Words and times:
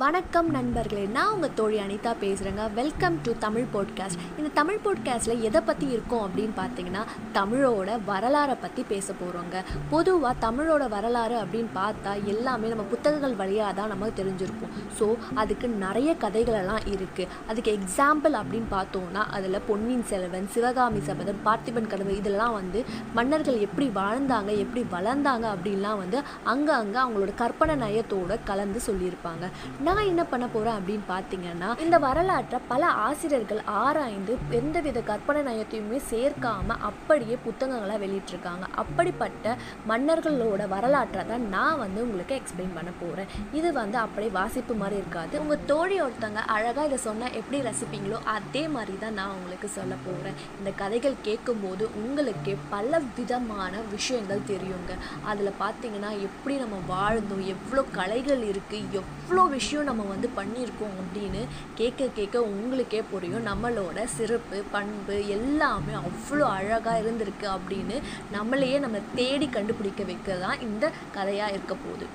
வணக்கம் 0.00 0.50
நண்பர்களே 0.50 1.06
நான் 1.06 1.30
உங்கள் 1.32 1.54
தோழி 1.54 1.78
அனிதா 1.78 2.10
பேசுகிறேங்க 2.20 2.72
வெல்கம் 2.72 3.20
டு 3.22 3.32
தமிழ் 3.38 3.64
போட்காஸ்ட் 3.72 4.18
இந்த 4.38 4.50
தமிழ் 4.54 4.80
போட்காஸ்ட்டில் 4.84 5.40
எதை 5.40 5.60
பற்றி 5.60 5.86
இருக்கும் 5.86 6.22
அப்படின்னு 6.26 6.54
பார்த்தீங்கன்னா 6.56 7.02
தமிழோட 7.32 7.98
வரலாறை 8.06 8.56
பற்றி 8.60 8.82
பேச 8.82 9.12
போகிறோங்க 9.12 9.62
பொதுவாக 9.90 10.34
தமிழோட 10.46 10.88
வரலாறு 10.88 11.36
அப்படின்னு 11.36 11.70
பார்த்தா 11.74 12.24
எல்லாமே 12.24 12.68
நம்ம 12.68 12.82
புத்தகங்கள் 12.82 13.34
வழியாக 13.34 13.72
தான் 13.72 13.88
நமக்கு 13.88 14.24
தெரிஞ்சிருப்போம். 14.24 14.74
ஸோ 14.98 15.08
அதுக்கு 15.34 15.68
நிறைய 15.68 16.16
கதைகளெல்லாம் 16.20 16.84
இருக்குது 16.86 17.28
அதுக்கு 17.48 17.78
எக்ஸாம்பிள் 17.78 18.32
அப்படின்னு 18.32 18.70
பார்த்தோம்னா 18.70 19.24
அதில் 19.30 19.60
பொன்னியின் 19.66 20.04
செல்வன் 20.04 20.48
சிவகாமி 20.48 21.00
சபதம் 21.00 21.42
பார்த்திபன் 21.44 21.86
கனவு 21.86 22.16
இதெல்லாம் 22.16 22.52
வந்து 22.52 22.84
மன்னர்கள் 23.14 23.58
எப்படி 23.58 23.88
வாழ்ந்தாங்க 23.94 24.58
எப்படி 24.58 24.86
வளர்ந்தாங்க 24.92 25.48
அப்படின்லாம் 25.54 25.96
வந்து 25.96 26.22
அங்கே 26.44 26.72
அங்கே 26.72 26.98
அவங்களோட 26.98 27.34
கற்பனை 27.34 27.76
நயத்தோடு 27.76 28.38
கலந்து 28.44 28.80
சொல்லியிருப்பாங்க. 28.86 29.46
நான் 29.88 30.08
என்ன 30.10 30.22
பண்ண 30.30 30.46
போகிறேன் 30.52 30.76
அப்படின்னு 30.78 31.04
பார்த்தீங்கன்னா 31.10 31.68
இந்த 31.84 31.96
வரலாற்றை 32.04 32.58
பல 32.70 32.86
ஆசிரியர்கள் 33.04 33.60
ஆராய்ந்து 33.82 34.32
எந்தவித 34.58 34.98
கற்பனை 35.10 35.40
நயத்தையுமே 35.48 35.98
சேர்க்காம 36.10 36.76
அப்படியே 36.88 37.36
புத்தகங்களாக 37.44 37.98
வெளியிட்டிருக்காங்க. 38.04 38.64
அப்படிப்பட்ட 38.82 39.54
மன்னர்களோட 39.90 40.62
வரலாற்றை 40.74 41.22
தான் 41.30 41.44
நான் 41.54 41.80
வந்து 41.82 42.00
உங்களுக்கு 42.06 42.34
எக்ஸ்பிளைன் 42.40 42.74
பண்ண 42.78 42.90
போகிறேன் 43.02 43.30
இது 43.58 43.70
வந்து 43.80 43.98
அப்படியே 44.04 44.32
வாசிப்பு 44.38 44.76
மாதிரி 44.82 44.98
இருக்காது. 45.02 45.34
உங்கள் 45.44 45.64
தோழி 45.72 45.96
ஒருத்தங்க 46.06 46.42
அழகாக 46.56 46.86
இதை 46.90 46.98
சொன்னால் 47.06 47.36
எப்படி 47.40 47.60
ரசிப்பீங்களோ 47.68 48.20
அதே 48.36 48.64
மாதிரி 48.76 48.96
தான் 49.04 49.16
நான் 49.20 49.34
உங்களுக்கு 49.38 49.70
சொல்ல 49.78 49.94
போகிறேன் 50.06 50.38
இந்த 50.58 50.72
கதைகள் 50.82 51.16
கேட்கும்போது 51.28 51.86
உங்களுக்கே 52.02 52.56
பல 52.74 53.02
விதமான 53.20 53.74
விஷயங்கள் 53.94 54.46
தெரியுங்க. 54.52 54.92
அதில் 55.32 55.58
பார்த்தீங்கன்னா 55.64 56.12
எப்படி 56.28 56.56
நம்ம 56.64 56.82
வாழ்ந்தோம் 56.94 57.46
எவ்வளோ 57.56 57.84
கலைகள் 57.98 58.44
இருக்குது 58.52 58.94
எவ்வளோ 59.02 59.42
விஷயம் 59.56 59.76
விஷயம் 59.78 59.90
நம்ம 59.90 60.12
வந்து 60.12 60.28
பண்ணியிருக்கோம் 60.38 60.94
அப்படின்னு 61.00 61.40
கேட்க 61.78 62.08
கேட்க 62.18 62.36
உங்களுக்கே 62.52 63.00
புரியும். 63.10 63.46
நம்மளோட 63.50 63.98
சிறப்பு 64.16 64.58
பண்பு 64.74 65.16
எல்லாமே 65.36 65.94
அவ்வளோ 66.02 66.46
அழகாக 66.58 67.02
இருந்திருக்கு 67.02 67.46
அப்படின்னு 67.56 67.96
நம்மளையே 68.36 68.78
நம்ம 68.84 69.00
தேடி 69.20 69.48
கண்டுபிடிக்க 69.58 70.04
வைக்க 70.10 70.38
தான் 70.44 70.62
இந்த 70.68 70.84
கதையாக 71.18 71.54
இருக்க 71.56 71.74
போகுது. 71.84 72.08